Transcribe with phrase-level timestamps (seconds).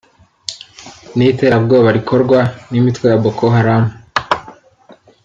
[1.15, 2.39] n’iterabwoba rikorwa
[2.71, 3.83] n’imitwe ya Boko Haram